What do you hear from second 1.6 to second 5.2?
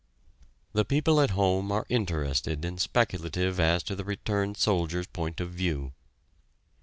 are interested and speculative as to the returned soldiers'